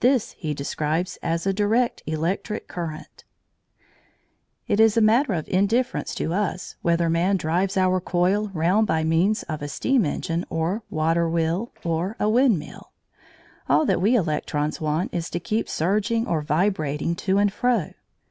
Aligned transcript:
This 0.00 0.30
he 0.30 0.54
describes 0.54 1.18
as 1.22 1.46
a 1.46 1.52
direct 1.52 2.02
electric 2.06 2.68
current. 2.68 3.24
It 4.66 4.80
is 4.80 4.96
a 4.96 5.02
matter 5.02 5.34
of 5.34 5.46
indifference 5.46 6.14
to 6.14 6.32
us 6.32 6.76
whether 6.80 7.10
man 7.10 7.36
drives 7.36 7.76
our 7.76 8.00
coil 8.00 8.50
round 8.54 8.86
by 8.86 9.04
means 9.04 9.42
of 9.42 9.60
a 9.60 9.68
steam 9.68 10.06
engine, 10.06 10.46
a 10.50 10.80
water 10.88 11.28
wheel, 11.28 11.70
or 11.84 12.16
a 12.18 12.30
wind 12.30 12.58
mill; 12.58 12.92
all 13.68 13.84
that 13.84 14.00
we 14.00 14.16
electrons 14.16 14.80
want 14.80 15.12
is 15.12 15.28
to 15.28 15.38
be 15.38 15.58
kept 15.58 15.68
surging 15.68 16.26
or 16.26 16.40
vibrating 16.40 17.14
to 17.16 17.36
and 17.36 17.52
fro. 17.52 17.90